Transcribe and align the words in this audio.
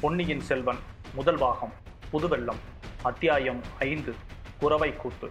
பொன்னியின் 0.00 0.40
செல்வன் 0.40 0.76
முதல் 1.14 1.38
பாகம் 1.38 1.72
புதுவெள்ளம் 2.12 2.58
அத்தியாயம் 3.02 3.60
ஐந்து 3.78 4.14
குறவை 4.58 4.96
கூத்து. 4.96 5.30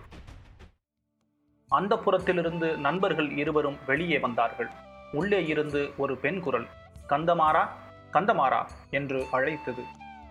அந்த 1.67 1.95
புறத்திலிருந்து 1.95 2.77
நண்பர்கள் 2.77 3.29
இருவரும் 3.29 3.77
வெளியே 3.85 4.19
வந்தார்கள். 4.19 4.69
உள்ளே 5.11 5.45
இருந்து 5.45 5.91
ஒரு 5.97 6.17
பெண் 6.17 6.39
குரல் 6.39 6.65
கந்தமாரா 7.09 7.67
கந்தமாரா 8.11 8.67
என்று 8.91 9.25
அழைத்தது. 9.31 9.83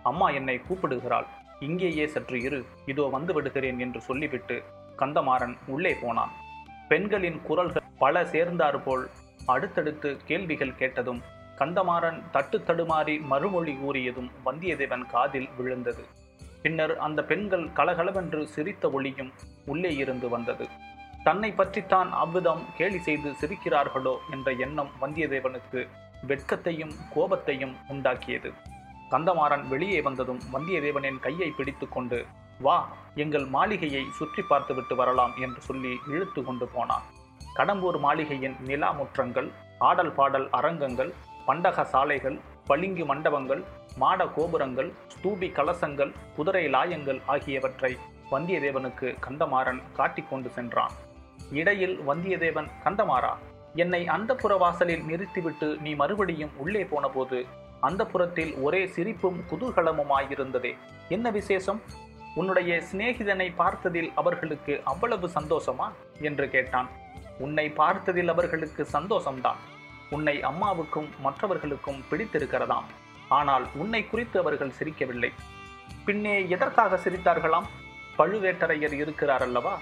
அம்மா 0.03 0.29
என்னை 0.29 0.61
கூப்பிடுகிறாள். 0.69 1.25
இங்கேயே 1.59 2.07
சற்று 2.07 2.41
இரு. 2.41 2.65
இதோ 2.85 3.03
வந்து 3.11 3.33
விடுகிறேன் 3.33 3.79
என்று 3.79 4.01
சொல்லிவிட்டு 4.01 4.63
கந்தமாறன் 4.97 5.57
உள்ளே 5.67 5.95
போனான். 6.01 6.31
பெண்களின் 6.87 7.41
குரல்கள் 7.41 7.83
பல 7.97 8.25
சேர்ந்தாற்போல் 8.25 9.09
அடுத்தடுத்து 9.45 10.17
கேள்விகள் 10.25 10.75
கேட்டதும் 10.75 11.21
கந்தமாறன் 11.59 12.19
தட்டு 12.31 12.57
தடுமாறி 12.59 13.15
மறுமொழி 13.21 13.73
கூறியதும் 13.73 14.29
வந்தியத்தேவன் 14.45 15.05
காதில் 15.05 15.49
விழுந்தது. 15.57 16.03
பின்னர் 16.63 16.93
அந்த 16.97 17.19
பெண்கள் 17.23 17.65
கலகலவென்று 17.73 18.47
சிரித்த 18.47 18.89
ஒளியும் 18.89 19.31
உள்ளே 19.65 19.95
இருந்து 19.95 20.29
வந்தது. 20.29 20.67
தன்னை 21.23 21.51
பற்றித்தான் 21.51 22.09
அவ்விதம் 22.13 22.63
கேலி 22.77 22.99
செய்து 22.99 23.29
சிரிக்கிறார்களோ? 23.41 24.15
என்ற 24.31 24.51
எண்ணம் 24.65 24.91
வந்தியத்தேவனுக்கு 25.01 25.81
வெட்கத்தையும் 26.27 26.93
கோபத்தையும் 27.15 27.75
உண்டாக்கியது. 27.89 28.51
கந்தமாறன் 29.09 29.65
வெளியே 29.67 30.01
வந்ததும் 30.01 30.41
வந்தியத்தேவனின் 30.53 31.19
கையை 31.19 31.49
பிடித்து 31.49 31.87
கொண்டு 31.89 32.19
வா 32.59 32.77
எங்கள் 33.15 33.45
மாளிகையை 33.45 34.03
சுற்றி 34.17 34.43
பார்த்துவிட்டு 34.49 34.95
வரலாம் 34.95 35.33
என்று 35.37 35.61
சொல்லி 35.61 35.93
இழுத்து 36.07 36.41
கொண்டு 36.43 36.67
போனான். 36.67 37.05
கடம்பூர் 37.55 37.99
மாளிகையின் 37.99 38.55
நிலா 38.59 38.91
முற்றங்கள் 38.91 39.49
ஆடல் 39.79 40.11
பாடல் 40.11 40.47
அரங்கங்கள் 40.49 41.13
பண்டக 41.45 41.83
சாலைகள் 41.83 42.39
பளிங்கு 42.65 43.05
மண்டபங்கள் 43.05 43.63
மாட 43.97 44.27
கோபுரங்கள் 44.27 44.93
ஸ்தூபி 45.07 45.51
கலசங்கள் 45.51 46.13
குதிரை 46.35 46.67
லாயங்கள் 46.67 47.21
ஆகியவற்றை 47.25 47.97
வந்தியத்தேவனுக்கு 48.31 49.15
கந்தமாறன் 49.29 49.81
காட்டிக் 49.95 50.29
கொண்டு 50.29 50.49
சென்றான். 50.49 50.91
இடையில் 51.51 51.99
வந்தியத்தேவன் 52.07 52.67
கந்தமாறா 52.83 53.33
என்னை 53.75 54.07
அந்த 54.07 54.35
வாசலில் 54.57 55.03
நிறுத்திவிட்டு 55.03 55.77
நீ 55.77 55.95
மறுபடியும் 55.95 56.51
உள்ளே 56.57 56.85
போனபோது 56.85 57.45
அந்த 57.79 58.05
புறத்தில் 58.05 58.55
ஒரே 58.55 58.87
சிரிப்பும் 58.87 59.43
குதூகலமுமாயிருந்ததே. 59.51 60.75
என்ன 61.09 61.31
விசேஷம்? 61.31 61.81
உன்னுடைய 62.35 62.83
சிநேகிதனை 62.91 63.53
பார்த்ததில் 63.57 64.11
அவர்களுக்கு 64.15 64.81
அவ்வளவு 64.83 65.29
சந்தோஷமா? 65.39 65.91
என்று 66.21 66.49
கேட்டான். 66.49 66.89
உன்னை 67.39 67.73
பார்த்ததில் 67.77 68.27
அவர்களுக்கு 68.27 68.87
சந்தோஷம்தான். 68.93 69.55
உன்னை 70.09 70.43
அம்மாவுக்கும் 70.43 71.09
மற்றவர்களுக்கும் 71.19 72.03
பிடித்திருக்கிறதாம். 72.11 72.83
ஆனால் 73.27 73.65
உன்னை 73.75 74.07
குறித்து 74.07 74.39
அவர்கள் 74.39 74.77
சிரிக்கவில்லை. 74.79 75.31
பின்னே 76.05 76.47
எதற்காக 76.49 76.95
சிரித்தார்களாம்? 76.95 77.67
பழுவேட்டரையர் 78.17 78.93
இருக்கிறார் 78.93 79.41
அல்லவா? 79.41 79.77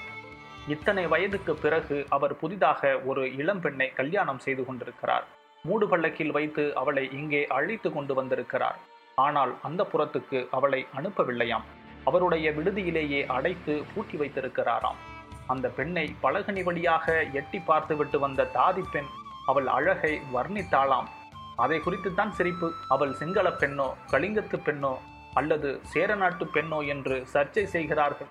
இத்தனை 0.67 1.07
வயதுக்கு 1.07 1.55
பிறகு 1.55 2.05
அவர் 2.09 2.37
புதிதாக 2.37 2.99
ஒரு 3.05 3.23
இளம்பெண்ணை 3.35 3.93
கல்யாணம் 3.93 4.39
செய்து 4.39 4.65
கொண்டிருக்கிறார். 4.65 5.25
மூடு 5.63 5.87
பள்ளக்கில் 5.87 6.31
வைத்து 6.31 6.75
அவளை 6.75 7.11
இங்கே 7.11 7.47
அழைத்து 7.47 7.93
கொண்டு 7.93 8.13
வந்திருக்கிறார். 8.13 8.77
ஆனால் 9.15 9.53
அந்த 9.61 9.87
புறத்துக்கு 9.91 10.47
அவளை 10.51 10.85
அனுப்பவில்லையாம். 10.95 11.65
அவருடைய 12.03 12.51
விடுதியிலேயே 12.51 13.25
அடைத்து 13.25 13.83
பூட்டி 13.95 14.17
வைத்திருக்கிறாராம். 14.17 15.01
அந்த 15.47 15.69
பெண்ணை 15.69 16.15
பலகனி 16.23 16.63
வழியாக 16.63 17.23
எட்டி 17.23 17.59
பார்த்துவிட்டு 17.59 18.19
வந்த 18.19 18.49
தாதி 18.53 18.83
பெண் 18.91 19.09
அவள் 19.45 19.67
அழகை 19.67 20.21
வர்ணித்தாளாம். 20.33 21.07
அதை 21.55 21.79
குறித்துத்தான் 21.79 22.29
சிரிப்பு. 22.29 22.73
அவள் 22.87 23.13
சிங்கள 23.13 23.49
பெண்ணோ 23.49 23.93
கலிங்கத்து 24.11 24.57
பெண்ணோ 24.65 24.97
அல்லது 25.33 25.79
சேரநாட்டு 25.83 26.45
பெண்ணோ 26.45 26.87
என்று 26.87 27.27
சர்ச்சை 27.33 27.63
செய்கிறார்கள். 27.63 28.27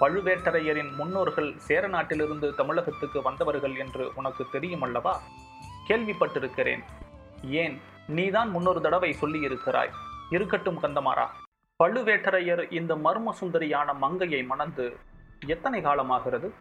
பழுவேட்டரையரின் 0.00 0.94
முன்னோர்கள் 0.96 1.56
சேர 1.56 1.88
நாட்டிலிருந்து 1.88 2.54
தமிழகத்துக்கு 2.54 3.22
வந்தவர்கள் 3.22 3.76
என்று 3.76 4.12
உனக்கு 4.14 4.46
தெரியும் 4.52 4.82
அல்லவா 4.82 5.20
கேள்விப்பட்டிருக்கிறேன். 5.88 6.82
ஏன்? 7.42 7.80
நீதான் 8.06 8.50
முன்னொரு 8.50 8.80
தடவை 8.80 9.16
சொல்லியிருக்கிறாய். 9.20 9.90
இருக்கட்டும் 10.30 10.82
கந்தமாரா 10.82 11.26
பழுவேட்டரையர் 11.84 12.72
இந்த 12.72 12.94
மர்ம 12.94 13.32
சுந்தரியான 13.40 13.96
மங்கையை 13.96 14.42
மணந்து 14.42 14.96
எத்தனை 15.46 15.80
காலமாகிறது? 15.80 16.52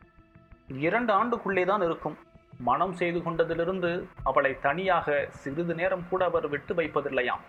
இரண்டு 0.68 1.14
ஆண்டுக்குள்ளே 1.14 1.66
தான் 1.66 1.82
இருக்கும். 1.82 2.18
மனம் 2.60 2.94
செய்து 2.94 3.20
கொண்டதிலிருந்து 3.24 4.08
அவளை 4.24 4.60
தனியாக 4.60 5.28
சிறிது 5.42 5.74
நேரம் 5.76 6.06
கூட 6.10 6.26
அவர் 6.26 6.48
விட்டு 6.50 6.74
வைப்பதில்லையாம். 6.76 7.44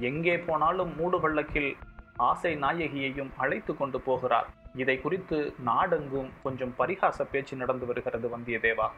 எங்கே 0.00 0.38
போனாலும் 0.38 0.92
மூடு 0.96 1.18
பள்ளக்கில் 1.18 1.72
ஆசை 2.16 2.56
நாயகியையும் 2.56 3.30
அழைத்து 3.36 3.76
கொண்டு 3.76 4.00
போகிறார். 4.00 4.48
இதை 4.74 5.00
குறித்து 5.00 5.54
நாடெங்கும் 5.64 6.30
கொஞ்சம் 6.42 6.74
பரிகாச 6.78 7.24
பேச்சு 7.24 7.56
நடந்து 7.56 7.86
வருகிறது 7.86 8.28
வந்தியத்தேவா. 8.36 8.88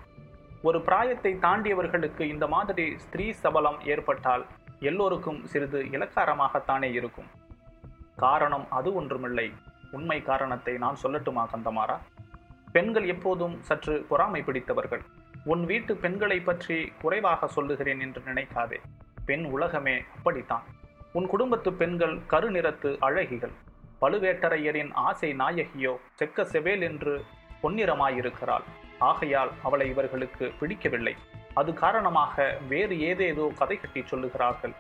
ஒரு 0.63 0.79
பிராயத்தை 0.81 1.33
தாண்டியவர்களுக்கு 1.35 2.21
இந்த 2.21 2.47
மாதிரி 2.47 2.99
ஸ்திரீ 2.99 3.33
சபலம் 3.33 3.81
ஏற்பட்டால் 3.85 4.45
எல்லோருக்கும் 4.81 5.45
சிறிது 5.45 5.81
இலக்காரமாகத்தானே 5.97 6.91
இருக்கும். 6.93 7.29
காரணம் 8.17 8.67
அது 8.71 8.95
ஒன்றுமில்லை. 8.95 9.53
உண்மை 9.91 10.23
காரணத்தை 10.23 10.77
நான் 10.77 11.03
சொல்லட்டுமா 11.03 11.45
கந்தமாரா 11.53 11.97
பெண்கள் 12.73 13.07
எப்போதும் 13.07 13.55
சற்று 13.61 13.95
பொறாமை 14.09 14.43
பிடித்தவர்கள். 14.43 15.03
உன் 15.53 15.65
வீட்டு 15.65 15.97
பெண்களை 15.97 16.41
பற்றி 16.41 16.77
குறைவாக 17.01 17.47
சொல்லுகிறேன் 17.47 18.01
என்று 18.01 18.21
நினைக்காதே. 18.21 18.79
பெண் 19.27 19.45
உலகமே 19.45 19.95
அப்படித்தான். 20.17 20.65
உன் 21.13 21.27
குடும்பத்து 21.27 21.73
பெண்கள் 21.73 22.15
கருநிறத்து 22.31 22.91
அழகிகள். 23.01 23.55
பழுவேட்டரையரின் 24.01 24.91
ஆசை 24.93 25.31
நாயகியோ 25.35 25.93
செக்க 26.19 26.47
செவேல் 26.53 26.83
என்று 26.83 27.25
பொன்னிறமாயிருக்கிறாள். 27.63 28.67
ஆகையால் 28.99 29.53
அவளை 29.63 29.89
இவர்களுக்கு 29.89 30.53
பிடிக்கவில்லை. 30.61 31.15
அது 31.55 31.73
காரணமாக 31.75 32.59
வேறு 32.69 33.01
ஏதேதோ 33.01 33.53
கதை 33.59 33.77
கட்டி 33.81 34.01
சொல்லுகிறார்கள். 34.01 34.75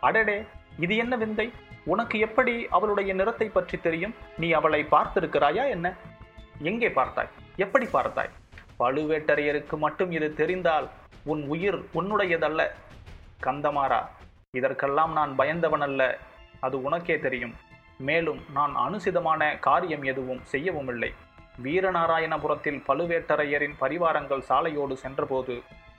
அடடே 0.00 0.38
இது 0.78 0.96
என்ன 0.96 1.16
விந்தை? 1.16 1.52
உனக்கு 1.84 2.18
எப்படி 2.18 2.66
அவளுடைய 2.70 3.14
நிறத்தை 3.14 3.48
பற்றி 3.48 3.78
தெரியும்? 3.78 4.14
நீ 4.38 4.52
அவளை 4.52 4.86
பார்த்திருக்கிறாயா 4.90 5.68
என்ன? 5.68 5.96
எங்கே 6.62 6.88
பார்த்தாய்? 6.88 7.34
எப்படி 7.56 7.86
பார்த்தாய்? 7.86 8.32
பழுவேட்டரையருக்கு 8.80 9.76
மட்டும் 9.84 10.10
இது 10.18 10.28
தெரிந்தால் 10.40 10.86
உன் 11.32 11.42
உயிர் 11.54 11.78
உன்னுடையதல்ல. 11.98 12.60
கந்தமாறா 13.46 14.00
இதற்கெல்லாம் 14.58 15.12
நான் 15.18 15.32
பயந்தவன் 15.40 15.84
அல்ல 15.86 16.02
அது 16.66 16.76
உனக்கே 16.86 17.16
தெரியும். 17.26 17.54
மேலும் 18.08 18.40
நான் 18.56 18.74
அனுசிதமான 18.84 19.42
காரியம் 19.66 20.04
எதுவும் 20.12 20.40
செய்யவும் 20.52 20.90
இல்லை 20.92 21.10
வீரநாராயணபுரத்தில் 21.64 22.80
பழுவேட்டரையரின் 22.88 23.74
பரிவாரங்கள் 23.80 24.46
சாலையோடு 24.48 24.94
சென்றபோது 25.02 25.54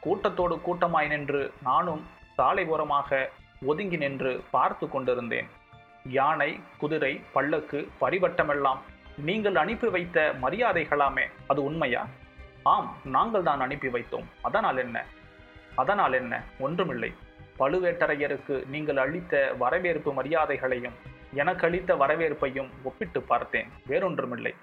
கூட்டத்தோடு 0.05 0.55
கூட்டமாய் 0.67 1.09
நின்று 1.13 1.41
நானும் 1.67 2.01
சாலை 2.37 2.63
ஓரமாக 2.73 3.19
ஒதுங்கி 3.71 3.97
நின்று 4.03 4.31
பார்த்து 4.55 4.85
கொண்டிருந்தேன். 4.89 5.49
யானை 6.17 6.49
குதிரை 6.81 7.13
பல்லக்கு 7.35 7.79
பரிவட்டமெல்லாம் 8.01 8.81
நீங்கள் 9.27 9.59
அனுப்பி 9.63 9.89
வைத்த 9.95 10.17
மரியாதைகளாமே 10.43 11.25
அது 11.47 11.61
உண்மையா? 11.69 12.03
ஆம் 12.63 12.97
நாங்கள் 13.03 13.43
தான் 13.43 13.59
அனுப்பி 13.59 13.87
வைத்தோம். 13.87 14.25
அதனால் 14.41 14.77
என்ன? 14.77 15.05
அதனால் 15.75 16.13
என்ன? 16.13 16.43
ஒன்றுமில்லை. 16.59 17.13
பழுவேட்டரையருக்கு 17.59 18.67
நீங்கள் 18.67 18.97
அளித்த 18.97 19.53
வரவேற்பு 19.57 20.13
மரியாதைகளையும் 20.13 20.93
எனக்கு 21.33 21.67
அளித்த 21.67 21.95
வரவேற்பையும் 21.95 22.69
ஒப்பிட்டு 22.83 23.21
பார்த்தேன். 23.21 23.67
வேறொன்றுமில்லை. 23.87 24.53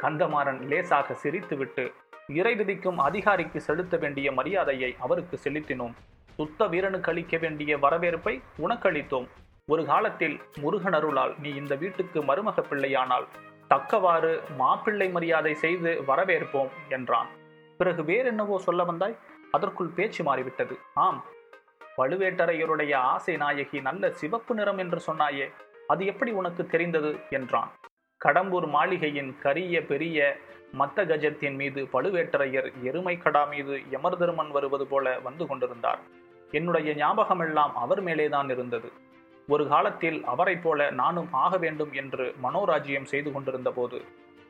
கந்தமாறன் 0.00 0.62
லேசாக 0.62 1.16
சிரித்துவிட்டு 1.22 1.92
இறை 2.26 2.54
விதிக்கும் 2.54 2.98
அதிகாரிக்கு 2.98 3.60
செலுத்த 3.60 3.96
வேண்டிய 3.96 4.32
மரியாதையை 4.32 4.96
அவருக்கு 4.98 5.38
செலுத்தினோம். 5.44 5.94
சுத்த 6.36 6.66
வீரனுக்கு 6.66 7.10
அளிக்க 7.10 7.36
வேண்டிய 7.36 7.78
வரவேற்பை 7.78 8.40
உனக்களித்தோம் 8.58 9.28
ஒரு 9.66 9.86
காலத்தில் 9.86 10.40
முருகன் 10.60 10.92
அருளால் 10.92 11.34
நீ 11.38 11.48
இந்த 11.48 11.74
வீட்டுக்கு 11.74 12.22
மருமக 12.22 12.60
பிள்ளையானால் 12.60 13.26
தக்கவாறு 13.68 14.42
மாப்பிள்ளை 14.56 15.10
மரியாதை 15.10 15.54
செய்து 15.54 16.02
வரவேற்போம் 16.06 16.68
என்றான். 16.88 17.26
பிறகு 17.76 18.02
வேறென்னவோ 18.02 18.56
சொல்ல 18.56 18.84
வந்தாய்? 18.84 19.16
அதற்குள் 19.50 19.94
பேச்சு 19.96 20.24
மாறிவிட்டது. 20.24 20.78
ஆம் 20.94 21.24
பழுவேட்டரையருடைய 21.96 22.94
ஆசை 22.94 23.36
நாயகி 23.36 23.80
நல்ல 23.80 24.10
சிவப்பு 24.10 24.54
நிறம் 24.54 24.78
என்று 24.78 24.98
சொன்னாயே 25.06 25.46
அது 25.86 26.06
எப்படி 26.06 26.30
உனக்கு 26.30 26.66
தெரிந்தது? 26.66 27.16
என்றான். 27.30 27.70
கடம்பூர் 28.20 28.68
மாளிகையின் 28.68 29.38
கரிய 29.38 29.84
பெரிய 29.84 30.36
மத்த 30.78 30.98
கஜத்தின் 31.02 31.54
மீது 31.54 31.82
பழுவேட்டரையர் 31.92 32.68
எருமை 32.82 33.18
கடா 33.18 33.44
மீது 33.44 33.74
யமர்தருமன் 33.90 34.50
வருவது 34.50 34.86
போல 34.86 35.18
வந்து 35.18 35.46
கொண்டிருந்தார். 35.46 35.98
என்னுடைய 36.50 36.94
ஞாபகமெல்லாம் 36.94 37.74
அவர் 37.74 38.04
மேலேதான் 38.04 38.50
இருந்தது. 38.50 38.92
ஒரு 39.48 39.68
காலத்தில் 39.68 40.24
அவரைப் 40.24 40.62
போல 40.62 40.90
நானும் 40.90 41.32
ஆக 41.32 41.56
வேண்டும் 41.56 41.92
என்று 41.92 42.34
மனோராஜ்யம் 42.42 43.04
செய்து 43.04 43.32
கொண்டிருந்த 43.32 43.70
போது 43.70 44.02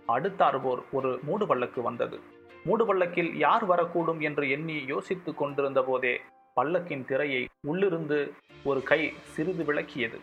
அடுத்தார்போர் 0.09 0.83
ஒரு 0.93 1.21
மூடு 1.23 1.47
பல்லக்கு 1.47 1.83
வந்தது. 1.83 2.21
மூடு 2.65 2.87
பல்லக்கில் 2.87 3.37
யார் 3.37 3.69
வரக்கூடும் 3.69 4.21
என்று 4.21 4.51
எண்ணி 4.51 4.85
யோசித்துக் 4.87 5.39
கொண்டிருந்த 5.39 5.83
போதே 5.83 6.21
பல்லக்கின் 6.57 7.05
திரையை 7.05 7.47
உள்ளிருந்து 7.61 8.33
ஒரு 8.65 8.83
கை 8.83 9.13
சிறிது 9.23 9.65
விளக்கியது. 9.65 10.21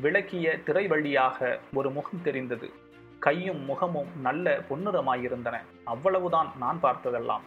விளக்கிய 0.00 0.62
திரை 0.62 0.86
வழியாக 0.86 1.60
ஒரு 1.72 1.90
முகம் 1.90 2.22
தெரிந்தது. 2.22 2.70
கையும் 3.18 3.64
முகமும் 3.64 4.08
நல்ல 4.20 4.60
பொன்னிறமாயிருந்தன. 4.70 5.60
அவ்வளவுதான் 5.84 6.52
நான் 6.58 6.78
பார்த்ததெல்லாம். 6.82 7.44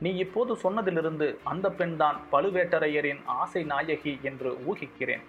நீ 0.00 0.10
இப்போது 0.16 0.54
சொன்னதிலிருந்து 0.54 1.36
அந்த 1.42 1.70
பெண்தான் 1.70 2.20
பழுவேட்டரையரின் 2.32 3.22
ஆசை 3.26 3.64
நாயகி 3.64 4.18
என்று 4.22 4.52
ஊகிக்கிறேன். 4.52 5.24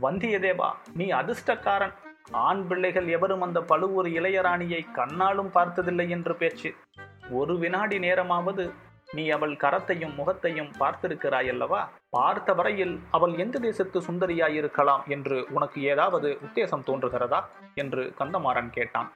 வந்தியதேவா 0.00 0.70
நீ 0.94 1.04
அதிர்ஷ்டக்காரன். 1.10 1.92
ஆண் 2.30 2.66
பிள்ளைகள் 2.66 3.08
எவரும் 3.08 3.42
அந்த 3.42 3.60
பழுவூர் 3.60 4.06
இளையராணியை 4.06 4.80
கண்ணாலும் 4.94 5.50
பார்த்ததில்லை 5.50 6.10
என்று 6.10 6.34
பேச்சு. 6.34 6.74
ஒரு 7.30 7.58
வினாடி 7.58 7.98
நேரமாவது 7.98 8.72
நீ 9.12 9.28
அவள் 9.28 9.52
கரத்தையும் 9.52 10.14
முகத்தையும் 10.14 10.72
பார்த்திருக்கிறாயல்லவா? 10.80 11.82
பார்த்த 12.10 12.52
வரையில் 12.52 13.00
அவள் 13.10 13.34
எந்த 13.34 13.58
தேசத்து 13.58 14.00
சுந்தரியாயிருக்கலாம் 14.00 15.04
என்று 15.06 15.46
உனக்கு 15.50 15.82
ஏதாவது 15.82 16.38
உத்தேசம் 16.42 16.86
தோன்றுகிறதா? 16.86 17.44
என்று 17.74 18.14
கந்தமாறன் 18.18 18.70
கேட்டான். 18.70 19.12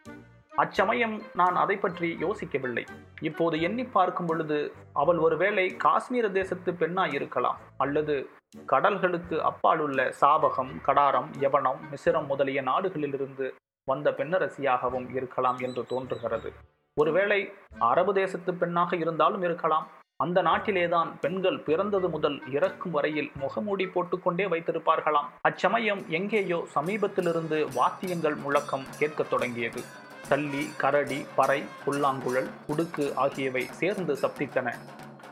அச்சமயம் 0.58 1.22
நான் 1.34 1.56
அதை 1.56 1.76
பற்றி 1.76 2.16
யோசிக்கவில்லை. 2.20 2.87
இப்போது 3.20 3.60
எண்ணி 3.60 3.84
பார்க்கும் 3.84 4.26
பொழுது 4.26 4.72
அவள் 4.93 5.16
ஒருவேளை 5.16 5.76
காஷ்மீர 5.76 6.28
தேசத்து 6.28 6.72
பெண்ணாயிருக்கலாம் 6.72 7.58
அல்லது 7.76 8.28
கடல்களுக்கு 8.66 9.38
அப்பாலுள்ள 9.38 10.14
சாபகம் 10.20 10.72
கடாரம் 10.87 11.28
யவனம் 11.40 11.81
மிசிரம் 11.90 12.26
முதலிய 12.26 12.62
நாடுகளிலிருந்து 12.62 13.52
வந்த 13.84 14.10
பெண்ணரசியாகவும் 14.10 15.14
இருக்கலாம் 15.14 15.58
என்று 15.58 15.87
தோன்றுகிறது. 15.87 16.52
ஒருவேளை 17.00 17.52
அரபு 17.78 18.14
தேசத்து 18.14 18.54
பெண்ணாக 18.54 18.96
இருந்தாலும் 18.96 19.43
இருக்கலாம். 19.43 19.87
அந்த 20.16 20.43
நாட்டிலேதான் 20.43 21.08
பெண்கள் 21.20 21.58
பிறந்தது 21.58 22.08
முதல் 22.08 22.43
இறக்கும் 22.52 22.93
வரையில் 22.93 23.31
முகமூடி 23.34 23.87
போட்டுக்கொண்டே 23.87 24.44
வைத்திருப்பார்களாம். 24.44 25.31
அச்சமயம் 25.40 26.08
எங்கேயோ 26.08 26.66
சமீபத்திலிருந்து 26.75 27.69
வாத்தியங்கள் 27.75 28.34
முழக்கம் 28.34 28.84
கேட்கத் 28.99 29.31
தொடங்கியது. 29.31 30.06
தள்ளி 30.28 30.70
கரடி 30.76 31.26
பறை 31.34 31.64
புல்லாங்குழல் 31.84 32.50
குடுக்கு 32.69 33.14
ஆகியவை 33.14 33.66
சேர்ந்து 33.70 34.14
சப்தித்தன. 34.14 34.75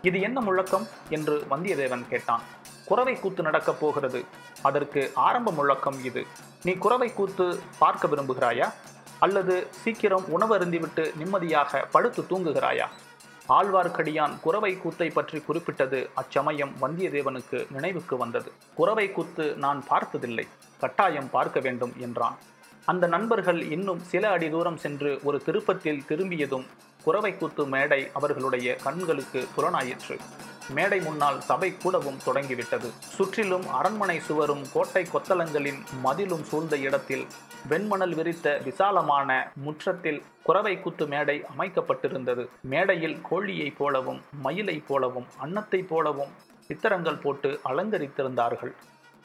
இது 0.03 0.21
என்ன 0.21 0.41
முழக்கம்? 0.41 0.87
என்று 1.09 1.47
வந்தியத்தேவன் 1.51 2.09
கேட்டான். 2.09 2.41
குறவை 2.85 3.15
கூத்து 3.15 3.43
நடக்கப் 3.43 3.81
போகிறது. 3.81 4.25
அதற்கு 4.63 5.13
ஆரம்ப 5.15 5.51
முழக்கம் 5.51 6.05
இது. 6.05 6.27
நீ 6.65 6.73
குறவை 6.73 7.13
கூத்து 7.13 7.59
பார்க்க 7.79 8.09
விரும்புகிறாயா? 8.09 8.73
அல்லது 9.19 9.67
சீக்கிரம் 9.71 10.29
உணவு 10.29 10.59
அருந்திவிட்டு 10.59 11.17
நிம்மதியாக 11.17 11.79
படுத்து 11.79 12.23
தூங்குகிறாயா? 12.23 12.87
ஆழ்வார்க்கடியான் 13.49 14.41
குறவை 14.41 14.77
கூத்தை 14.77 15.11
பற்றி 15.11 15.41
குறிப்பிட்டது 15.41 16.11
அச்சமயம் 16.15 16.73
வந்தியத்தேவனுக்கு 16.83 17.67
நினைவுக்கு 17.71 18.17
வந்தது. 18.17 18.53
குறவை 18.75 19.13
கூத்து 19.13 19.57
நான் 19.57 19.85
பார்த்ததில்லை. 19.89 20.47
கட்டாயம் 20.81 21.31
பார்க்க 21.31 21.61
வேண்டும் 21.61 21.93
என்றான். 21.99 22.39
அந்த 22.87 23.07
நண்பர்கள் 23.07 23.61
இன்னும் 23.63 23.99
சில 23.99 24.31
அடி 24.31 24.51
தூரம் 24.51 24.77
சென்று 24.77 25.21
ஒரு 25.23 25.43
திருப்பத்தில் 25.43 26.05
திரும்பியதும் 26.05 26.67
குறவை 27.05 27.37
கூத்து 27.37 27.67
மேடை 27.67 28.09
அவர்களுடைய 28.13 28.75
கண்களுக்கு 28.75 29.49
புலனாயிற்று. 29.57 30.19
மேடை 30.69 31.01
முன்னால் 31.01 31.41
சபை 31.41 31.77
கூடவும் 31.77 32.21
தொடங்கிவிட்டது. 32.25 32.91
சுற்றிலும் 32.99 33.69
அரண்மனை 33.69 34.21
சுவரும் 34.21 34.65
கோட்டை 34.73 35.07
கொத்தளங்களின் 35.13 35.85
மதிலும் 36.01 36.45
சூழ்ந்த 36.45 36.77
இடத்தில் 36.77 37.27
வெண்மணல் 37.69 38.15
விரித்த 38.15 38.61
விசாலமான 38.65 39.53
முற்றத்தில் 39.55 40.23
குறவை 40.43 40.81
குத்து 40.81 41.07
மேடை 41.07 41.45
அமைக்கப்பட்டிருந்தது. 41.59 42.49
மேடையில் 42.61 43.19
கோழியைப் 43.31 43.77
போலவும் 43.79 44.21
மயிலைப் 44.33 44.89
போலவும் 44.89 45.27
அன்னத்தைப் 45.45 45.89
போலவும் 45.89 46.31
சித்திரங்கள் 46.61 47.17
போட்டு 47.17 47.61
அலங்கரித்திருந்தார்கள். 47.65 48.73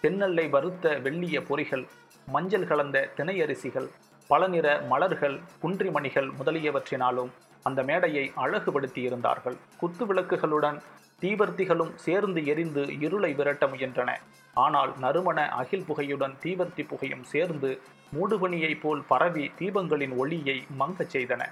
தென்னல்லை 0.02 0.50
வறுத்த 0.50 1.00
வெள்ளிய 1.04 1.42
பொறிகள் 1.50 1.88
மஞ்சள் 2.36 2.70
கலந்த 2.72 2.98
திணையரிசிகள் 3.18 3.90
பலநிற 4.32 4.68
மலர்கள் 4.92 5.38
குன்றிமணிகள் 5.64 6.30
முதலியவற்றினாலும் 6.40 7.32
அந்த 7.68 7.80
மேடையை 7.90 8.26
அழகுபடுத்தியிருந்தார்கள். 8.44 9.58
குத்து 9.80 10.04
விளக்குகளுடன் 10.10 10.78
தீவர்த்திகளும் 11.24 11.92
சேர்ந்து 12.06 12.42
எரிந்து 12.52 12.84
இருளை 13.06 13.32
விரட்ட 13.40 13.66
முயன்றன. 13.72 14.12
ஆனால் 14.66 14.92
நறுமண 15.04 15.40
அகில் 15.62 15.86
புகையுடன் 15.90 16.36
தீவர்த்தி 16.44 16.84
புகையும் 16.92 17.26
சேர்ந்து 17.34 17.70
மூடுபனியைப் 18.16 18.82
போல் 18.84 19.04
பரவி 19.12 19.46
தீபங்களின் 19.60 20.16
ஒளியை 20.22 20.58
மங்கச் 20.82 21.14
செய்தன. 21.16 21.44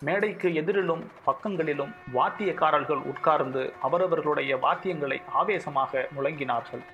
மேடைக்கு 0.00 0.48
எதிரிலும் 0.60 1.04
பக்கங்களிலும் 1.28 1.92
வாத்தியக்காரர்கள் 2.14 3.02
உட்கார்ந்து 3.12 3.62
அவரவர்களுடைய 3.86 4.52
வாத்தியங்களை 4.64 5.18
ஆவேசமாக 5.40 6.08
முழங்கினார்கள். 6.16 6.84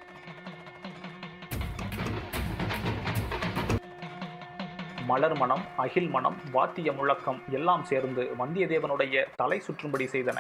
மலர் 5.07 5.37
மனம் 5.37 5.65
அகில் 5.77 6.09
மனம் 6.09 6.37
வாத்திய 6.53 6.93
முழக்கம் 6.93 7.41
எல்லாம் 7.51 7.85
சேர்ந்து 7.85 8.23
வந்தியத்தேவனுடைய 8.39 9.25
தலை 9.37 9.61
சுற்றும்படி 9.61 10.07
செய்தன. 10.07 10.39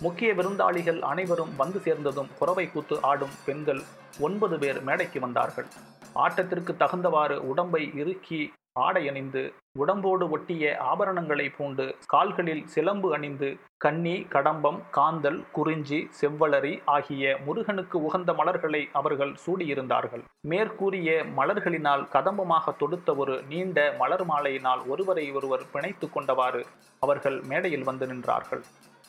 முக்கிய 0.00 0.34
விருந்தாளிகள் 0.34 1.00
அனைவரும் 1.00 1.56
வந்து 1.56 1.78
சேர்ந்ததும் 1.80 2.28
குறவை 2.38 2.70
கூத்து 2.70 3.02
ஆடும் 3.02 3.34
பெண்கள் 3.44 3.82
ஒன்பது 4.20 4.58
பேர் 4.58 4.82
மேடைக்கு 4.82 5.20
வந்தார்கள். 5.20 5.66
ஆட்டத்திற்கு 6.14 6.72
தகுந்தவாறு 6.76 7.36
உடம்பை 7.36 7.90
இறுக்கி 7.94 8.52
ஆடை 8.76 9.02
அணிந்து 9.10 9.42
உடம்போடு 9.82 10.24
ஒட்டிய 10.36 10.64
ஆபரணங்களை 10.90 11.46
பூண்டு 11.56 11.84
கால்களில் 12.06 12.62
சிலம்பு 12.74 13.08
அணிந்து 13.16 13.48
கன்னி 13.84 14.14
கடம்பம் 14.34 14.78
காந்தல் 14.96 15.38
குறிஞ்சி 15.56 15.98
செவ்வளரி 16.20 16.72
ஆகிய 16.94 17.34
முருகனுக்கு 17.46 17.96
உகந்த 18.08 18.32
மலர்களை 18.40 18.82
அவர்கள் 18.92 19.32
சூடியிருந்தார்கள். 19.44 20.24
மேற்கூறிய 20.52 21.10
மலர்களினால் 21.38 22.04
கதம்பமாக 22.14 22.76
தொடுத்த 22.82 23.14
ஒரு 23.14 23.36
நீண்ட 23.52 23.78
மலர் 24.02 24.26
மாலையினால் 24.32 24.84
ஒருவரை 24.86 25.26
ஒருவர் 25.40 25.66
பிணைத்து 25.72 26.08
கொண்டவாறு 26.16 26.62
அவர்கள் 27.02 27.38
மேடையில் 27.52 27.88
வந்து 27.90 28.06
நின்றார்கள். 28.06 28.64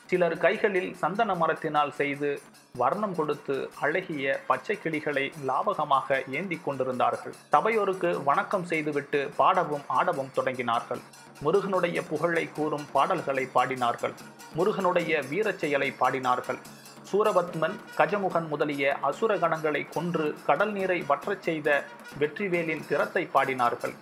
சிலர் 0.10 0.38
கைகளில் 0.44 0.96
சந்தன 1.00 1.32
மரத்தினால் 1.36 1.92
செய்து 1.98 2.30
வர்ணம் 2.82 3.14
கொடுத்து 3.16 3.56
அழகிய 3.86 4.40
பச்சை 4.48 4.76
கிளிகளை 4.84 5.26
லாபகமாக 5.50 6.18
ஏந்தி 6.38 6.58
கொண்டிருந்தார்கள். 6.66 7.36
சபையோருக்கு 7.54 8.24
வணக்கம் 8.24 8.66
செய்துவிட்டு 8.72 9.30
பாடவும் 9.40 9.86
ஆடவும் 9.88 10.32
தொடங்கினார்கள். 10.38 11.02
முருகனுடைய 11.42 12.02
புகழை 12.10 12.46
கூறும் 12.58 12.88
பாடல்களை 12.92 13.46
பாடினார்கள். 13.56 14.16
முருகனுடைய 14.58 15.22
வீரச் 15.30 15.62
செயலை 15.64 15.94
பாடினார்கள். 16.02 16.60
சூரபத்மன் 17.12 17.78
கஜமுகன் 17.98 18.48
முதலிய 18.48 18.98
அசுர 19.10 19.36
கணங்களை 19.36 19.86
கொன்று 19.90 20.36
கடல் 20.46 20.72
நீரை 20.72 21.02
வற்றச் 21.10 21.46
செய்த 21.50 21.84
வெற்றிவேலின் 22.20 22.86
திறத்தை 22.88 23.30
பாடினார்கள். 23.34 23.96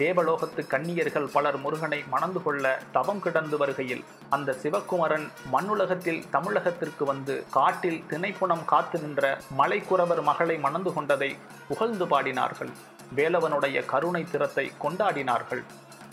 தேவலோகத்து 0.00 0.62
கன்னியர்கள் 0.72 1.26
பலர் 1.32 1.56
முருகனை 1.58 1.98
மணந்து 2.12 2.40
கொள்ள 2.42 2.64
தவம் 2.92 3.20
கிடந்து 3.20 3.56
வருகையில் 3.56 4.04
அந்த 4.36 4.54
சிவகுமரன் 4.62 5.26
மண்ணுலகத்தில் 5.52 6.20
தமிழகத்திற்கு 6.32 7.04
வந்து 7.04 7.34
காட்டில் 7.50 8.04
திணைப்புணம் 8.10 8.64
காத்து 8.64 8.98
நின்ற 8.98 9.40
மலைக்குறவர் 9.58 10.22
மகளை 10.22 10.56
மணந்து 10.66 10.92
கொண்டதை 10.92 11.30
புகழ்ந்து 11.68 12.06
பாடினார்கள். 12.06 12.72
வேலவனுடைய 13.16 13.84
கருணை 13.84 14.24
திறத்தை 14.24 14.66
கொண்டாடினார்கள். 14.84 15.62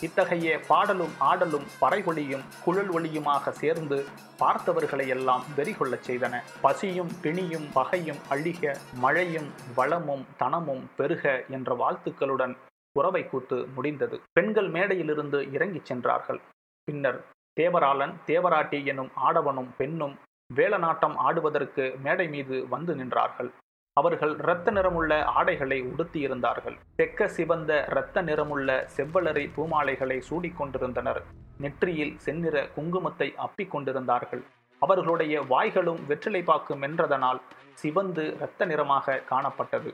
இத்தகைய 0.00 0.60
பாடலும் 0.68 1.14
ஆடலும் 1.18 1.66
பறைகொழியும் 1.80 2.46
குழல் 2.64 2.90
ஒளியுமாக 2.92 3.52
சேர்ந்து 3.62 3.98
பார்த்தவர்களை 4.40 5.06
எல்லாம் 5.16 5.44
வெறிகொள்ளச் 5.56 6.06
செய்தன. 6.08 6.34
பசியும் 6.60 7.12
பிணியும் 7.22 7.68
பகையும் 7.72 8.22
அழிக 8.30 8.74
மழையும் 9.04 9.50
வளமும் 9.74 10.24
தனமும் 10.36 10.86
பெருக 10.96 11.44
என்ற 11.48 11.76
வாழ்த்துக்களுடன் 11.82 12.56
உறவை 13.00 13.22
கூத்து 13.28 13.58
முடிந்தது. 13.76 14.16
பெண்கள் 14.36 14.68
மேடையிலிருந்து 14.76 15.40
இறங்கிச் 15.56 15.88
சென்றார்கள். 15.90 16.40
பின்னர் 16.88 17.20
தேவராளன் 17.60 18.14
தேவராட்டி 18.30 18.80
எனும் 18.92 19.12
ஆடவனும் 19.26 19.70
பெண்ணும் 19.78 20.16
வேலநாட்டம் 20.58 21.14
ஆடுவதற்கு 21.26 21.84
மேடை 22.04 22.26
மீது 22.34 22.56
வந்து 22.74 22.92
நின்றார்கள். 22.94 23.50
அவர்கள் 23.96 24.32
இரத்த 24.44 24.70
நிறமுள்ள 24.76 25.12
ஆடைகளை 25.36 25.78
உடுத்தியிருந்தார்கள். 25.90 26.76
தெக்க 26.98 27.28
சிவந்த 27.36 27.72
இரத்த 27.90 28.22
நிறமுள்ள 28.28 28.70
செவ்வளரி 28.96 29.44
பூமாலைகளை 29.56 30.18
சூடிக்கொண்டிருந்தனர் 30.28 31.20
நெற்றியில் 31.64 32.14
செந்நிற 32.24 32.56
குங்குமத்தை 32.76 33.28
அப்பிக் 33.44 33.72
கொண்டிருந்தார்கள். 33.74 34.42
அவர்களுடைய 34.82 35.34
வாய்களும் 35.52 36.00
வெற்றிலைப்பாக்கு 36.08 36.74
மென்றதனால் 36.82 37.40
சிவந்து 37.82 38.24
இரத்த 38.36 38.64
நிறமாக 38.72 39.22
காணப்பட்டது. 39.30 39.90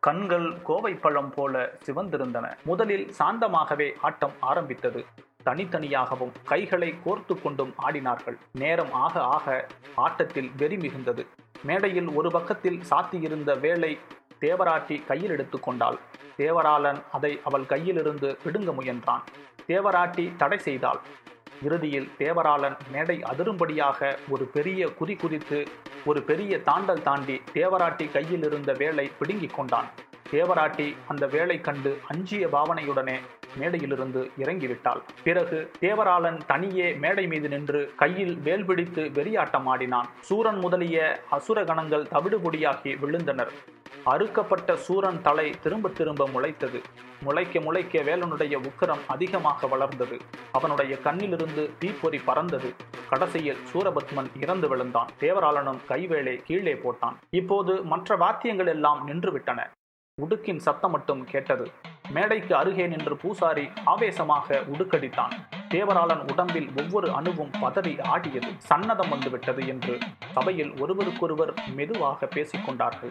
கண்கள் 0.00 0.62
கோவை 0.62 0.94
பழம் 0.94 1.30
போல 1.30 1.78
சிவந்திருந்தன. 1.86 2.46
முதலில் 2.64 3.12
சாந்தமாகவே 3.18 3.92
ஆட்டம் 4.00 4.32
ஆரம்பித்தது. 4.40 5.04
தனித்தனியாகவும் 5.44 6.32
கைகளை 6.44 6.94
கோர்த்து 7.04 7.42
கொண்டும் 7.42 7.74
ஆடினார்கள். 7.88 8.36
நேரம் 8.52 8.92
ஆக 8.92 9.20
ஆக 9.20 9.66
ஆட்டத்தில் 9.94 10.50
வெறி 10.56 10.76
மிகுந்தது. 10.76 11.26
மேடையில் 11.62 12.08
ஒரு 12.08 12.30
பக்கத்தில் 12.30 12.80
சாத்தியிருந்த 12.90 13.60
வேலை 13.60 13.98
தேவராட்டி 14.40 15.06
கையில் 15.06 15.30
எடுத்துக்கொண்டாள் 15.30 15.98
தேவராளன் 16.38 17.02
அதை 17.12 17.40
அவள் 17.44 17.62
கையிலிருந்து 17.62 18.36
பிடுங்க 18.44 18.72
முயன்றான். 18.72 19.22
தேவராட்டி 19.66 20.36
தடை 20.36 20.58
செய்தாள். 20.58 21.00
இறுதியில் 21.62 22.08
தேவராளன் 22.18 22.76
மேடை 22.92 23.22
அதிரும்படியாக 23.32 24.18
ஒரு 24.28 24.44
பெரிய 24.44 24.88
குறி 24.88 25.16
குறித்து 25.16 25.64
ஒரு 26.04 26.22
பெரிய 26.22 26.58
தாண்டல் 26.58 27.02
தாண்டி 27.02 27.42
தேவராட்டி 27.54 28.12
கையில் 28.12 28.42
இருந்த 28.42 28.72
வேலை 28.72 29.10
பிடுங்கிக் 29.18 29.56
கொண்டான். 29.56 29.88
தேவராட்டி 30.32 30.94
அந்த 31.08 31.26
வேலை 31.26 31.60
கண்டு 31.60 31.98
அஞ்சிய 32.08 32.46
பாவனையுடனே 32.46 33.16
மேடையிலிருந்து 33.58 34.30
இறங்கிவிட்டாள். 34.38 35.00
பிறகு 35.24 35.70
தேவராளன் 35.80 36.36
தனியே 36.46 36.94
மேடை 36.94 37.26
மீது 37.26 37.48
நின்று 37.48 37.92
கையில் 37.96 38.36
வேல் 38.36 38.64
பிடித்து 38.64 39.02
வெறியாட்டம் 39.02 39.66
ஆடினான். 39.66 40.08
சூரன் 40.20 40.58
முதலிய 40.58 41.22
அசுர 41.30 41.64
கணங்கள் 41.64 42.06
தவிடுபொடியாகி 42.14 42.98
விழுந்தனர். 43.04 43.52
அறுக்கப்பட்ட 44.04 44.76
சூரன் 44.76 45.22
தலை 45.22 45.50
திரும்ப 45.50 45.88
திரும்ப 45.88 46.28
முளைத்தது. 46.28 46.82
முளைக்க 47.22 47.60
முளைக்க 47.60 48.02
வேலனுடைய 48.02 48.62
உக்கரம் 48.62 49.00
அதிகமாக 49.06 49.66
வளர்ந்தது. 49.66 50.16
அவனுடைய 50.52 50.98
கண்ணிலிருந்து 51.04 51.70
தீப்பொறி 51.78 52.18
பறந்தது. 52.18 52.74
கடைசியில் 53.08 53.58
சூரபத்மன் 53.72 54.42
இறந்து 54.42 54.68
விழுந்தான். 54.68 55.08
தேவராளனும் 55.20 55.78
கைவேளை 55.88 56.36
கீழே 56.36 56.72
போட்டான். 56.72 57.14
இப்போது 57.30 57.82
மற்ற 57.82 58.16
வாத்தியங்கள் 58.16 58.66
எல்லாம் 58.66 59.08
நின்றுவிட்டன. 59.08 59.66
உடுக்கின் 60.22 60.56
சத்தம் 60.56 60.90
மட்டும் 60.90 61.24
கேட்டது. 61.24 61.70
மேடைக்கு 62.10 62.56
அருகே 62.56 62.86
நின்று 62.86 63.16
பூசாரி 63.16 63.68
ஆவேசமாக 63.84 64.62
உடுக்கடித்தான். 64.72 65.30
தேவராளன் 65.68 66.30
உடம்பில் 66.30 66.70
ஒவ்வொரு 66.78 67.12
அணுவும் 67.12 67.50
பதறி 67.50 68.02
ஆடியது. 68.02 68.48
சன்னதம் 68.68 69.08
வந்துவிட்டது 69.08 69.66
என்று 69.66 69.98
சபையில் 70.32 70.80
ஒருவருக்கொருவர் 70.80 71.54
மெதுவாக 71.74 72.28
பேசிக்கொண்டார்கள். 72.34 73.10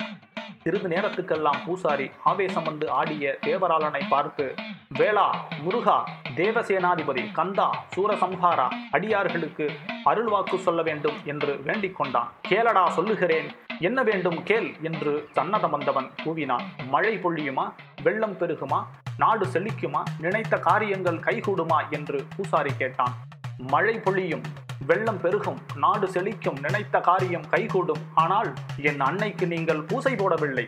சிறிது 0.63 0.87
நேரத்துக்கெல்லாம் 0.87 1.59
பூசாரி 1.65 2.11
ஆவேசம் 2.23 2.63
வந்து 2.63 2.89
ஆடிய 2.89 3.37
தேவராளனை 3.41 4.01
பார்த்து 4.09 4.53
வேளா 4.97 5.47
முருகா 5.59 6.09
தேவசேனாதிபதி 6.35 7.31
கந்தா 7.31 7.85
சூரசம்ஹாரா 7.95 8.67
அடியார்களுக்கு 8.91 9.71
அருள்வாக்கு 10.05 10.57
சொல்ல 10.57 10.81
வேண்டும் 10.81 11.17
என்று 11.25 11.61
வேண்டிக் 11.63 11.95
கொண்டான். 11.95 12.31
கேளடா 12.49 12.89
சொல்லுகிறேன் 12.89 13.49
என்ன 13.79 14.03
வேண்டும் 14.03 14.43
கேள் 14.43 14.75
என்று 14.81 15.29
சன்னதம் 15.35 15.69
வந்தவன் 15.69 16.11
கூவினான். 16.25 16.65
மழை 16.87 17.17
பொழியுமா? 17.17 17.71
வெள்ளம் 18.03 18.37
பெருகுமா? 18.37 18.83
நாடு 19.17 19.47
செழிக்குமா? 19.47 20.03
நினைத்த 20.19 20.57
காரியங்கள் 20.59 21.19
கைகூடுமா? 21.19 21.89
என்று 21.89 22.23
பூசாரி 22.35 22.71
கேட்டான். 22.77 23.15
மழை 23.57 23.99
பொழியும் 23.99 24.41
வெள்ளம் 24.87 25.21
பெருகும் 25.21 25.59
நாடு 25.75 26.07
செழிக்கும் 26.07 26.59
நினைத்த 26.59 26.99
காரியம் 26.99 27.49
கைகூடும். 27.49 28.01
ஆனால் 28.13 28.53
என் 28.77 28.99
அன்னைக்கு 28.99 29.47
நீங்கள் 29.47 29.81
பூசை 29.81 30.15
போடவில்லை. 30.15 30.65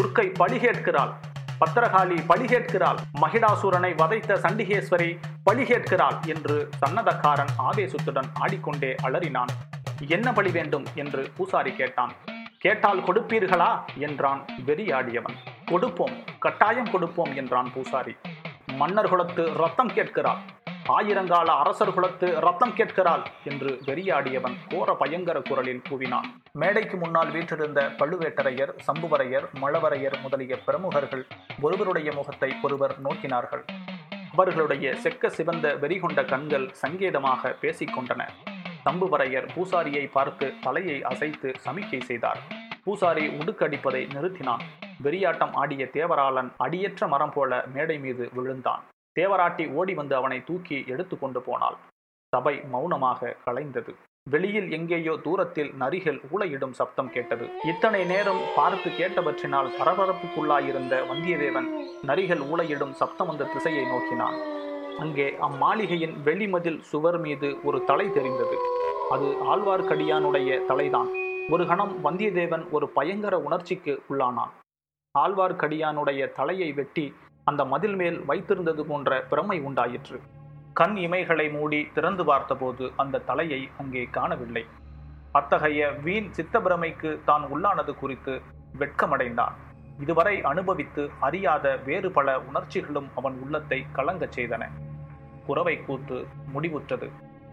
துர்க்கை 0.00 0.34
பழி 0.34 0.58
கேட்கிறாள். 0.58 1.12
பத்திரகாளி 1.60 2.26
பழி 2.26 2.44
கேட்கிறாள். 2.44 2.96
மகிடாசுரனை 3.20 3.96
வதைத்த 3.96 4.34
சண்டிகேஸ்வரி 4.34 5.18
பழி 5.42 5.64
கேட்கிறாள் 5.64 6.16
என்று 6.24 6.68
சன்னதக்காரன் 6.80 7.52
ஆவேசத்துடன் 7.58 8.28
ஆடிக்கொண்டே 8.34 8.94
அலறினான். 9.02 9.52
என்ன 10.08 10.32
பழி 10.32 10.50
வேண்டும்? 10.50 10.86
என்று 10.94 11.30
பூசாரி 11.36 11.72
கேட்டான். 11.72 12.12
கேட்டால் 12.58 12.98
கொடுப்பீர்களா? 12.98 13.80
என்றான் 13.96 14.44
வெறியாடியவன். 14.66 15.36
கொடுப்போம் 15.66 16.12
கட்டாயம் 16.38 16.90
கொடுப்போம் 16.90 17.34
என்றான் 17.34 17.72
பூசாரி. 17.74 18.16
மன்னர் 18.74 19.08
குலத்து 19.08 19.52
ரத்தம் 19.52 19.92
கேட்கிறாள் 19.92 20.38
ஆயிரங்கால 20.96 21.48
அரசர் 21.62 21.92
குலத்து 21.94 22.40
ரத்தம் 22.40 22.74
கேட்கிறாள் 22.74 23.24
என்று 23.44 23.70
வெறியாடியவன் 23.86 24.54
கோர 24.68 24.94
பயங்கர 24.94 25.40
குரலில் 25.40 25.82
கூவினான். 25.88 26.28
மேடைக்கு 26.52 26.96
முன்னால் 26.96 27.30
வீற்றிருந்த 27.30 27.80
பழுவேட்டரையர் 27.98 28.72
சம்புவரையர் 28.86 29.46
மழவரையர் 29.62 30.16
முதலிய 30.22 30.56
பிரமுகர்கள் 30.66 31.24
ஒருவருடைய 31.60 32.12
முகத்தை 32.12 32.50
ஒருவர் 32.62 32.94
நோக்கினார்கள். 33.02 33.64
அவர்களுடைய 34.32 34.94
செக்க 35.04 35.28
சிவந்த 35.28 35.74
வெறிகொண்ட 35.74 36.24
கண்கள் 36.24 36.66
சங்கேதமாக 36.82 37.54
பேசிக்கொண்டன 37.62 38.24
சம்புவரையர் 38.84 39.48
பூசாரியை 39.54 40.06
பார்த்து 40.10 40.52
தலையை 40.60 41.02
அசைத்து 41.02 41.50
சமிக்கை 41.64 42.00
செய்தார். 42.00 42.42
பூசாரி 42.84 43.26
உடுக்கடிப்பதை 43.28 44.04
நிறுத்தினான். 44.16 44.62
வெறியாட்டம் 45.04 45.52
ஆடிய 45.52 45.84
தேவராளன் 45.92 46.52
அடியற்ற 46.56 47.06
மரம் 47.06 47.34
போல 47.34 47.64
மேடை 47.74 47.98
மீது 47.98 48.30
விழுந்தான். 48.36 48.84
தேவராட்டி 49.18 49.64
ஓடி 49.78 49.94
வந்து 50.00 50.14
அவனை 50.20 50.38
தூக்கி 50.48 50.78
எடுத்து 50.92 51.14
கொண்டு 51.18 51.40
போனாள். 51.48 51.78
சபை 52.32 52.54
மௌனமாக 52.72 53.36
கலைந்தது. 53.46 53.92
வெளியில் 54.32 54.66
எங்கேயோ 54.76 55.12
தூரத்தில் 55.26 55.70
நரிகள் 55.82 56.18
ஊளையிடும் 56.32 56.74
சப்தம் 56.78 57.10
கேட்டது. 57.14 57.44
இத்தனை 57.70 58.00
நேரம் 58.10 58.40
பார்த்து 58.56 58.88
கேட்டவற்றினால் 58.98 59.68
பரபரப்புக்குள்ளாயிருந்த 59.78 60.94
வந்தியத்தேவன் 61.10 61.68
நரிகள் 62.10 62.42
ஊளையிடும் 62.50 62.94
சப்தம் 63.00 63.30
வந்த 63.30 63.48
திசையை 63.54 63.84
நோக்கினான். 63.92 64.36
அங்கே 65.04 65.26
அம்மாளிகையின் 65.46 66.14
வெளிமதில் 66.26 66.78
சுவர் 66.90 67.18
மீது 67.26 67.48
ஒரு 67.68 67.80
தலை 67.90 68.06
தெரிந்தது. 68.18 68.58
அது 69.14 69.26
ஆழ்வார்க்கடியானுடைய 69.52 70.50
தலைதான். 70.70 71.10
ஒரு 71.54 71.64
கணம் 71.70 71.94
வந்தியத்தேவன் 72.06 72.64
ஒரு 72.76 72.88
பயங்கர 72.98 73.34
உணர்ச்சிக்கு 73.46 73.94
உள்ளானான். 74.10 74.52
ஆழ்வார்க்கடியானுடைய 75.14 76.22
தலையை 76.38 76.70
வெட்டி 76.80 77.06
அந்த 77.48 77.64
மதில் 77.64 77.96
மேல் 77.96 78.20
வைத்திருந்தது 78.28 78.82
போன்ற 78.82 79.20
பிரமை 79.20 79.60
உண்டாயிற்று. 79.60 80.20
கண் 80.72 80.96
இமைகளை 80.96 81.52
மூடி 81.52 81.88
திறந்து 81.94 82.24
பார்த்தபோது 82.24 82.92
அந்த 82.96 83.18
தலையை 83.18 83.68
அங்கே 83.78 84.04
காணவில்லை. 84.04 84.66
அத்தகைய 85.32 85.90
வீண் 85.90 86.30
சித்தப்பிரமைக்கு 86.36 87.24
தான் 87.24 87.44
உள்ளானது 87.44 87.94
குறித்து 87.94 88.42
வெட்கமடைந்தான். 88.78 89.54
இதுவரை 90.00 90.42
அனுபவித்து 90.42 91.10
அறியாத 91.20 91.76
வேறு 91.76 92.10
பல 92.10 92.40
உணர்ச்சிகளும் 92.40 93.08
அவன் 93.14 93.38
உள்ளத்தை 93.42 93.86
கலங்கச் 93.92 94.40
செய்தன. 94.40 94.68
குறவை 95.46 95.84
கூத்து 95.84 96.26
முடிவுற்றது. 96.54 97.10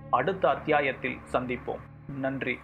அடுத்த 0.10 0.50
அத்தியாயத்தில் 0.50 1.20
சந்திப்போம். 1.32 1.84
நன்றி. 2.20 2.60